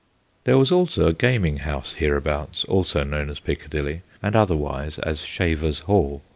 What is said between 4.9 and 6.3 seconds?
as Shaver's Hall.